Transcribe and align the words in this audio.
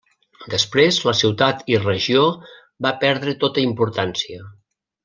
Després 0.53 0.97
la 1.09 1.13
ciutat 1.19 1.61
i 1.73 1.77
regió 1.83 2.25
va 2.87 2.95
perdre 3.07 3.39
tota 3.47 3.65
importància. 3.69 4.43